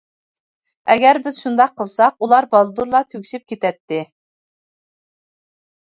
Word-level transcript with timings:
ئەگەر 0.93 1.19
بىز 1.27 1.37
شۇنداق 1.43 1.75
قىلساق، 1.83 2.17
ئۇلار 2.27 2.49
بالدۇرلا 2.57 3.05
تۈگىشىپ 3.13 3.47
كېتەتتى. 3.53 4.05